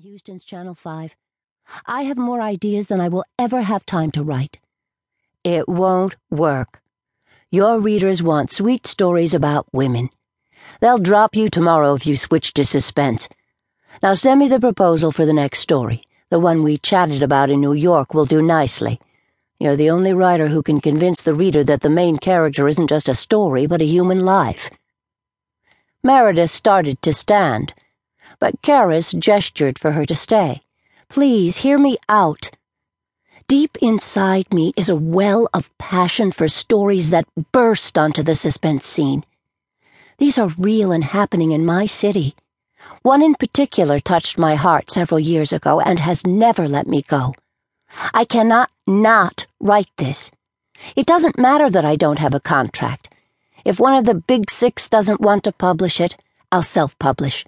on 0.00 0.04
Houston's 0.04 0.44
Channel 0.44 0.74
5. 0.74 1.14
I 1.84 2.02
have 2.02 2.16
more 2.16 2.40
ideas 2.40 2.86
than 2.86 3.02
I 3.02 3.08
will 3.08 3.24
ever 3.38 3.60
have 3.60 3.84
time 3.84 4.10
to 4.12 4.22
write. 4.22 4.58
It 5.44 5.68
won't 5.68 6.16
work. 6.30 6.80
Your 7.50 7.78
readers 7.78 8.22
want 8.22 8.50
sweet 8.50 8.86
stories 8.86 9.34
about 9.34 9.66
women. 9.72 10.08
They'll 10.80 10.98
drop 10.98 11.36
you 11.36 11.50
tomorrow 11.50 11.92
if 11.92 12.06
you 12.06 12.16
switch 12.16 12.54
to 12.54 12.64
suspense. 12.64 13.28
Now 14.02 14.14
send 14.14 14.40
me 14.40 14.48
the 14.48 14.58
proposal 14.58 15.12
for 15.12 15.26
the 15.26 15.34
next 15.34 15.58
story. 15.58 16.02
The 16.30 16.40
one 16.40 16.62
we 16.62 16.78
chatted 16.78 17.22
about 17.22 17.50
in 17.50 17.60
New 17.60 17.74
York 17.74 18.14
will 18.14 18.24
do 18.26 18.40
nicely. 18.40 19.00
You're 19.58 19.76
the 19.76 19.90
only 19.90 20.14
writer 20.14 20.48
who 20.48 20.62
can 20.62 20.80
convince 20.80 21.20
the 21.20 21.34
reader 21.34 21.62
that 21.64 21.82
the 21.82 21.90
main 21.90 22.16
character 22.16 22.68
isn't 22.68 22.88
just 22.88 23.10
a 23.10 23.14
story, 23.14 23.66
but 23.66 23.82
a 23.82 23.92
human 23.96 24.24
life. 24.24 24.70
Meredith 26.02 26.50
started 26.50 27.02
to 27.02 27.12
stand 27.12 27.74
but 28.40 28.60
Kariss 28.62 29.16
gestured 29.16 29.78
for 29.78 29.92
her 29.92 30.04
to 30.06 30.14
stay. 30.14 30.62
Please 31.08 31.58
hear 31.58 31.78
me 31.78 31.96
out. 32.08 32.50
Deep 33.46 33.76
inside 33.82 34.52
me 34.52 34.72
is 34.76 34.88
a 34.88 34.96
well 34.96 35.48
of 35.52 35.76
passion 35.78 36.32
for 36.32 36.48
stories 36.48 37.10
that 37.10 37.28
burst 37.52 37.98
onto 37.98 38.22
the 38.22 38.34
suspense 38.34 38.86
scene. 38.86 39.24
These 40.18 40.38
are 40.38 40.54
real 40.58 40.92
and 40.92 41.04
happening 41.04 41.52
in 41.52 41.64
my 41.64 41.86
city. 41.86 42.34
One 43.02 43.22
in 43.22 43.34
particular 43.34 44.00
touched 44.00 44.38
my 44.38 44.54
heart 44.54 44.90
several 44.90 45.20
years 45.20 45.52
ago 45.52 45.80
and 45.80 46.00
has 46.00 46.26
never 46.26 46.68
let 46.68 46.86
me 46.86 47.02
go. 47.02 47.34
I 48.14 48.24
cannot 48.24 48.70
not 48.86 49.46
write 49.58 49.90
this. 49.96 50.30
It 50.96 51.06
doesn't 51.06 51.38
matter 51.38 51.68
that 51.68 51.84
I 51.84 51.96
don't 51.96 52.18
have 52.18 52.34
a 52.34 52.40
contract. 52.40 53.12
If 53.64 53.80
one 53.80 53.94
of 53.94 54.04
the 54.04 54.14
big 54.14 54.50
six 54.50 54.88
doesn't 54.88 55.20
want 55.20 55.44
to 55.44 55.52
publish 55.52 56.00
it, 56.00 56.16
I'll 56.52 56.62
self 56.62 56.98
publish. 56.98 57.44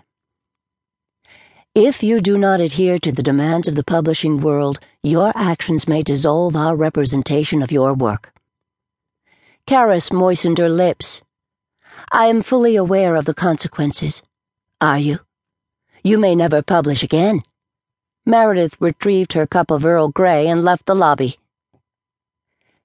If 1.74 2.02
you 2.02 2.20
do 2.20 2.36
not 2.36 2.60
adhere 2.60 2.98
to 2.98 3.10
the 3.10 3.22
demands 3.22 3.66
of 3.66 3.76
the 3.76 3.82
publishing 3.82 4.42
world, 4.42 4.78
your 5.02 5.32
actions 5.34 5.88
may 5.88 6.02
dissolve 6.02 6.54
our 6.54 6.76
representation 6.76 7.62
of 7.62 7.72
your 7.72 7.94
work. 7.94 8.34
Kariss 9.66 10.12
moistened 10.12 10.58
her 10.58 10.68
lips. 10.68 11.22
I 12.10 12.26
am 12.26 12.42
fully 12.42 12.76
aware 12.76 13.16
of 13.16 13.24
the 13.24 13.32
consequences. 13.32 14.22
Are 14.82 14.98
you? 14.98 15.20
You 16.04 16.18
may 16.18 16.34
never 16.34 16.60
publish 16.60 17.02
again. 17.02 17.40
Meredith 18.26 18.76
retrieved 18.78 19.32
her 19.32 19.46
cup 19.46 19.70
of 19.70 19.86
Earl 19.86 20.10
Grey 20.10 20.48
and 20.48 20.62
left 20.62 20.84
the 20.84 20.94
lobby. 20.94 21.38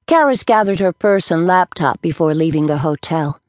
Kariss 0.08 0.46
gathered 0.46 0.80
her 0.80 0.94
purse 0.94 1.30
and 1.30 1.46
laptop 1.46 2.02
before 2.02 2.34
leaving 2.34 2.68
the 2.68 2.78
hotel. 2.78 3.42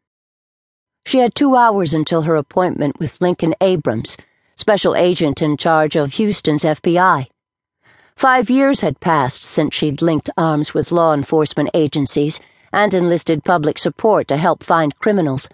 She 1.07 1.19
had 1.19 1.37
two 1.37 1.55
hours 1.55 1.95
until 1.95 2.23
her 2.23 2.35
appointment 2.35 2.99
with 2.99 3.21
Lincoln 3.21 3.55
Abrams 3.61 4.17
special 4.59 4.97
agent 4.97 5.41
in 5.41 5.57
charge 5.57 5.97
of 5.97 6.15
Houston's 6.15 6.65
FBI. 6.65 7.27
Five 8.17 8.51
years 8.51 8.81
had 8.81 8.99
passed 8.99 9.45
since 9.45 9.75
she'd 9.75 10.03
linked 10.03 10.29
arms 10.37 10.75
with 10.75 10.91
law 10.91 11.15
enforcement 11.15 11.71
agencies 11.73 12.41
and 12.73 12.93
enlisted 12.93 13.45
public 13.45 13.79
support 13.79 14.27
to 14.29 14.37
help 14.37 14.65
find 14.65 14.99
criminals. 14.99 15.49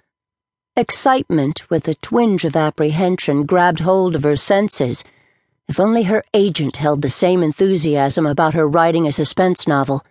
Excitement 0.75 1.69
with 1.69 1.87
a 1.87 1.95
twinge 1.97 2.45
of 2.47 2.57
apprehension 2.57 3.45
grabbed 3.45 3.81
hold 3.81 4.17
of 4.17 4.23
her 4.23 4.37
senses. 4.37 5.05
If 5.69 5.79
only 5.79 6.05
her 6.05 6.25
agent 6.33 6.77
held 6.77 7.03
the 7.03 7.11
same 7.11 7.43
enthusiasm 7.43 8.27
about 8.27 8.55
her 8.55 8.67
writing 8.67 9.07
a 9.07 9.13
suspense 9.13 9.69
novel. 9.69 10.03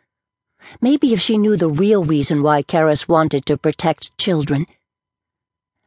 Maybe 0.79 1.11
if 1.13 1.19
she 1.19 1.37
knew 1.37 1.57
the 1.57 1.67
real 1.67 2.05
reason 2.05 2.43
why 2.43 2.61
Kariss 2.61 3.07
wanted 3.07 3.45
to 3.47 3.57
protect 3.57 4.17
children. 4.17 4.67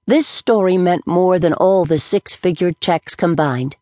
This 0.08 0.28
story 0.28 0.78
meant 0.78 1.04
more 1.04 1.40
than 1.40 1.52
all 1.52 1.84
the 1.84 1.98
six 1.98 2.32
figured 2.32 2.80
checks 2.80 3.16
combined. 3.16 3.74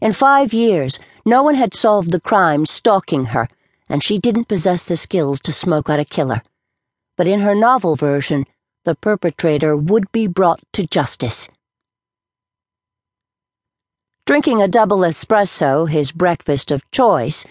In 0.00 0.12
five 0.12 0.52
years, 0.52 1.00
no 1.24 1.42
one 1.42 1.56
had 1.56 1.74
solved 1.74 2.12
the 2.12 2.20
crime 2.20 2.66
stalking 2.66 3.26
her, 3.26 3.48
and 3.88 4.00
she 4.00 4.16
didn't 4.16 4.46
possess 4.46 4.84
the 4.84 4.96
skills 4.96 5.40
to 5.40 5.52
smoke 5.52 5.90
out 5.90 5.98
a 5.98 6.04
killer. 6.04 6.42
But 7.16 7.26
in 7.26 7.40
her 7.40 7.56
novel 7.56 7.96
version, 7.96 8.46
the 8.84 8.94
perpetrator 8.94 9.76
would 9.76 10.12
be 10.12 10.28
brought 10.28 10.60
to 10.74 10.86
justice. 10.86 11.48
Drinking 14.26 14.62
a 14.62 14.68
double 14.68 14.98
espresso, 14.98 15.90
his 15.90 16.12
breakfast 16.12 16.70
of 16.70 16.88
choice, 16.92 17.44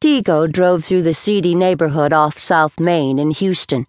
Tigo 0.00 0.50
drove 0.50 0.86
through 0.86 1.02
the 1.02 1.12
seedy 1.12 1.54
neighborhood 1.54 2.14
off 2.14 2.38
South 2.38 2.80
Main 2.80 3.18
in 3.18 3.30
Houston 3.32 3.86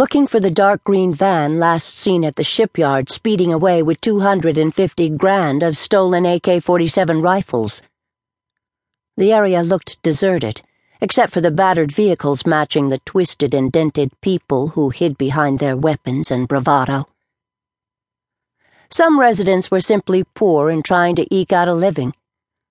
looking 0.00 0.26
for 0.26 0.40
the 0.40 0.50
dark 0.50 0.82
green 0.82 1.12
van 1.12 1.58
last 1.58 1.98
seen 1.98 2.24
at 2.24 2.36
the 2.36 2.42
shipyard 2.42 3.10
speeding 3.10 3.52
away 3.52 3.82
with 3.82 4.00
250 4.00 5.10
grand 5.10 5.62
of 5.62 5.76
stolen 5.76 6.24
AK 6.24 6.62
47 6.62 7.20
rifles. 7.20 7.82
The 9.18 9.30
area 9.30 9.62
looked 9.62 10.02
deserted, 10.02 10.62
except 11.02 11.34
for 11.34 11.42
the 11.42 11.50
battered 11.50 11.92
vehicles 11.92 12.46
matching 12.46 12.88
the 12.88 13.00
twisted 13.00 13.52
and 13.52 13.70
dented 13.70 14.18
people 14.22 14.68
who 14.68 14.88
hid 14.88 15.18
behind 15.18 15.58
their 15.58 15.76
weapons 15.76 16.30
and 16.30 16.48
bravado. 16.48 17.06
Some 18.88 19.20
residents 19.20 19.70
were 19.70 19.82
simply 19.82 20.24
poor 20.24 20.70
and 20.70 20.82
trying 20.82 21.14
to 21.16 21.28
eke 21.30 21.52
out 21.52 21.68
a 21.68 21.74
living. 21.74 22.14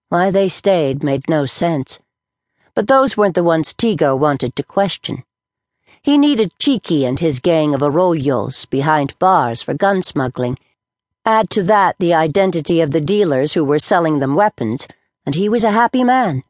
Why 0.07 0.31
they 0.31 0.49
stayed 0.49 1.03
made 1.03 1.29
no 1.29 1.45
sense. 1.45 1.99
But 2.73 2.87
those 2.87 3.15
weren't 3.15 3.35
the 3.35 3.43
ones 3.43 3.71
Tigo 3.71 4.17
wanted 4.17 4.55
to 4.55 4.63
question. 4.63 5.23
He 6.01 6.17
needed 6.17 6.57
Cheeky 6.59 7.05
and 7.05 7.19
his 7.19 7.39
gang 7.39 7.73
of 7.73 7.81
arroyos 7.81 8.69
behind 8.69 9.19
bars 9.19 9.61
for 9.61 9.73
gun 9.73 10.01
smuggling. 10.01 10.57
Add 11.25 11.49
to 11.51 11.63
that 11.63 11.97
the 11.99 12.13
identity 12.13 12.79
of 12.79 12.91
the 12.91 13.01
dealers 13.01 13.53
who 13.53 13.65
were 13.65 13.79
selling 13.79 14.19
them 14.19 14.33
weapons, 14.33 14.87
and 15.25 15.35
he 15.35 15.49
was 15.49 15.65
a 15.65 15.71
happy 15.71 16.03
man. 16.03 16.43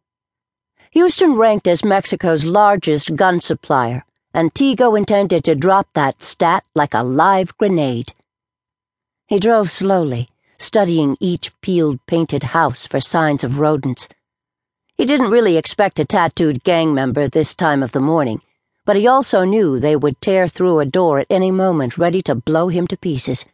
Houston 0.92 1.34
ranked 1.34 1.68
as 1.68 1.84
Mexico's 1.84 2.46
largest 2.46 3.16
gun 3.16 3.40
supplier, 3.40 4.06
and 4.34 4.54
Tigo 4.54 4.96
intended 4.96 5.44
to 5.46 5.56
drop 5.56 5.88
that 5.94 6.22
stat 6.22 6.64
like 6.76 6.94
a 6.94 7.04
live 7.04 7.58
grenade. 7.58 8.14
He 9.28 9.40
drove 9.40 9.72
slowly, 9.72 10.30
studying 10.60 11.18
each 11.20 11.52
peeled 11.62 12.06
painted 12.06 12.44
house 12.44 12.86
for 12.86 13.02
signs 13.02 13.44
of 13.44 13.58
rodents. 13.58 14.08
He 14.96 15.06
didn't 15.06 15.31
really 15.31 15.58
expect 15.58 16.00
a 16.00 16.06
tattooed 16.06 16.64
gang 16.64 16.94
member 16.94 17.28
this 17.28 17.56
time 17.56 17.81
of 17.81 17.94
the 17.94 18.02
morning 18.02 18.42
but 18.89 18.97
he 18.97 19.05
also 19.05 19.45
knew 19.45 19.79
they 19.79 19.95
would 19.95 20.19
tear 20.19 20.47
through 20.47 20.79
a 20.79 20.83
door 20.83 21.19
at 21.19 21.27
any 21.29 21.51
moment 21.51 21.95
ready 21.95 22.23
to 22.23 22.33
blow 22.33 22.69
him 22.69 22.88
to 22.88 22.97
pieces. 22.97 23.45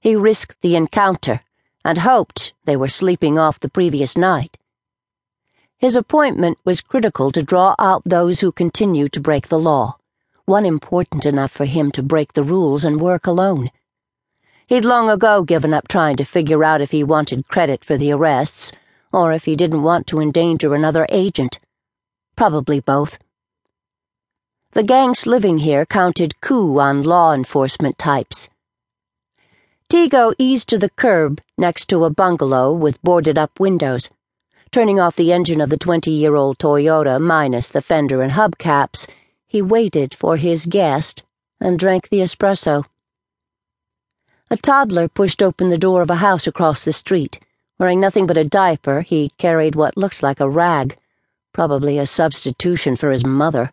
He 0.00 0.16
risked 0.16 0.60
the 0.62 0.74
encounter 0.74 1.42
and 1.84 1.98
hoped 1.98 2.52
they 2.64 2.76
were 2.76 2.88
sleeping 2.88 3.38
off 3.38 3.60
the 3.60 3.68
previous 3.68 4.16
night. 4.16 4.58
His 5.78 5.94
appointment 5.94 6.58
was 6.64 6.80
critical 6.80 7.30
to 7.30 7.40
draw 7.40 7.76
out 7.78 8.02
those 8.04 8.40
who 8.40 8.50
continued 8.50 9.12
to 9.12 9.20
break 9.20 9.46
the 9.46 9.60
law, 9.60 9.96
one 10.44 10.66
important 10.66 11.24
enough 11.24 11.52
for 11.52 11.64
him 11.64 11.92
to 11.92 12.02
break 12.02 12.32
the 12.32 12.42
rules 12.42 12.82
and 12.84 13.00
work 13.00 13.28
alone. 13.28 13.70
He'd 14.66 14.84
long 14.84 15.08
ago 15.08 15.44
given 15.44 15.72
up 15.72 15.86
trying 15.86 16.16
to 16.16 16.24
figure 16.24 16.64
out 16.64 16.80
if 16.80 16.90
he 16.90 17.04
wanted 17.04 17.46
credit 17.46 17.84
for 17.84 17.96
the 17.96 18.10
arrests 18.10 18.72
or 19.12 19.30
if 19.30 19.44
he 19.44 19.54
didn't 19.54 19.84
want 19.84 20.08
to 20.08 20.18
endanger 20.18 20.74
another 20.74 21.06
agent. 21.10 21.60
Probably 22.34 22.80
both. 22.80 23.20
The 24.76 24.82
gangs 24.82 25.24
living 25.24 25.56
here 25.56 25.86
counted 25.86 26.38
coup 26.42 26.78
on 26.78 27.02
law 27.02 27.32
enforcement 27.32 27.96
types. 27.96 28.50
Tigo 29.88 30.34
eased 30.36 30.68
to 30.68 30.76
the 30.76 30.90
curb 30.90 31.40
next 31.56 31.86
to 31.86 32.04
a 32.04 32.10
bungalow 32.10 32.74
with 32.74 33.00
boarded 33.00 33.38
up 33.38 33.58
windows. 33.58 34.10
Turning 34.70 35.00
off 35.00 35.16
the 35.16 35.32
engine 35.32 35.62
of 35.62 35.70
the 35.70 35.78
20 35.78 36.10
year 36.10 36.34
old 36.34 36.58
Toyota 36.58 37.18
minus 37.18 37.70
the 37.70 37.80
fender 37.80 38.20
and 38.20 38.32
hubcaps, 38.32 39.08
he 39.46 39.62
waited 39.62 40.12
for 40.12 40.36
his 40.36 40.66
guest 40.66 41.24
and 41.58 41.78
drank 41.78 42.10
the 42.10 42.20
espresso. 42.20 42.84
A 44.50 44.58
toddler 44.58 45.08
pushed 45.08 45.42
open 45.42 45.70
the 45.70 45.78
door 45.78 46.02
of 46.02 46.10
a 46.10 46.16
house 46.16 46.46
across 46.46 46.84
the 46.84 46.92
street. 46.92 47.40
Wearing 47.78 47.98
nothing 47.98 48.26
but 48.26 48.36
a 48.36 48.44
diaper, 48.44 49.00
he 49.00 49.30
carried 49.38 49.74
what 49.74 49.96
looked 49.96 50.22
like 50.22 50.38
a 50.38 50.50
rag, 50.50 50.98
probably 51.54 51.96
a 51.96 52.04
substitution 52.04 52.94
for 52.94 53.10
his 53.10 53.24
mother. 53.24 53.70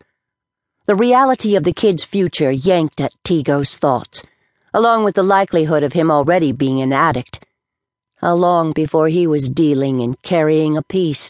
The 0.85 0.95
reality 0.95 1.55
of 1.55 1.63
the 1.63 1.71
kid's 1.71 2.03
future 2.03 2.51
yanked 2.51 2.99
at 2.99 3.15
Tigo's 3.23 3.77
thoughts, 3.77 4.21
along 4.73 5.05
with 5.05 5.15
the 5.15 5.23
likelihood 5.23 5.81
of 5.81 5.93
him 5.93 6.11
already 6.11 6.51
being 6.51 6.81
an 6.81 6.91
addict. 6.91 7.39
How 8.17 8.33
long 8.33 8.73
before 8.73 9.07
he 9.07 9.25
was 9.25 9.47
dealing 9.47 10.01
and 10.01 10.21
carrying 10.23 10.75
a 10.75 10.81
piece? 10.81 11.29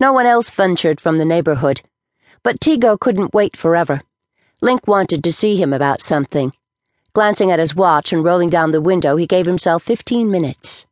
No 0.00 0.12
one 0.12 0.26
else 0.26 0.50
ventured 0.50 1.00
from 1.00 1.18
the 1.18 1.24
neighborhood, 1.24 1.82
but 2.42 2.58
Tigo 2.58 2.98
couldn't 2.98 3.32
wait 3.32 3.56
forever. 3.56 4.00
Link 4.60 4.88
wanted 4.88 5.22
to 5.22 5.32
see 5.32 5.54
him 5.54 5.72
about 5.72 6.02
something. 6.02 6.52
Glancing 7.12 7.52
at 7.52 7.60
his 7.60 7.76
watch 7.76 8.12
and 8.12 8.24
rolling 8.24 8.50
down 8.50 8.72
the 8.72 8.80
window, 8.80 9.14
he 9.14 9.26
gave 9.26 9.46
himself 9.46 9.84
fifteen 9.84 10.28
minutes. 10.28 10.84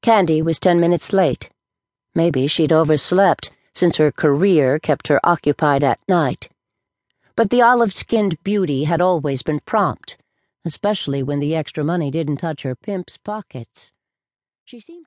Candy 0.00 0.42
was 0.42 0.60
ten 0.60 0.78
minutes 0.78 1.12
late. 1.12 1.50
Maybe 2.14 2.46
she'd 2.46 2.72
overslept 2.72 3.50
since 3.74 3.96
her 3.96 4.12
career 4.12 4.78
kept 4.78 5.08
her 5.08 5.20
occupied 5.24 5.82
at 5.82 6.00
night. 6.08 6.48
But 7.36 7.50
the 7.50 7.62
olive 7.62 7.92
skinned 7.92 8.42
beauty 8.44 8.84
had 8.84 9.00
always 9.00 9.42
been 9.42 9.60
prompt, 9.60 10.16
especially 10.64 11.22
when 11.22 11.40
the 11.40 11.56
extra 11.56 11.82
money 11.82 12.10
didn't 12.10 12.36
touch 12.36 12.62
her 12.62 12.76
pimp's 12.76 13.16
pockets. 13.16 13.92
She 14.64 14.80
seemed 14.80 14.98
to 14.98 15.02